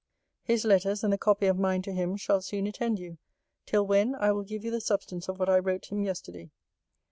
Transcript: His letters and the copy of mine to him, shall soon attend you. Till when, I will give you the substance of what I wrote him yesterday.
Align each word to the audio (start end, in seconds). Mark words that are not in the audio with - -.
His 0.41 0.65
letters 0.65 1.03
and 1.03 1.13
the 1.13 1.17
copy 1.19 1.45
of 1.45 1.59
mine 1.59 1.83
to 1.83 1.93
him, 1.93 2.15
shall 2.17 2.41
soon 2.41 2.65
attend 2.65 2.97
you. 2.97 3.19
Till 3.67 3.85
when, 3.85 4.15
I 4.15 4.31
will 4.31 4.41
give 4.41 4.65
you 4.65 4.71
the 4.71 4.81
substance 4.81 5.27
of 5.27 5.37
what 5.37 5.47
I 5.47 5.59
wrote 5.59 5.91
him 5.91 6.01
yesterday. 6.01 6.49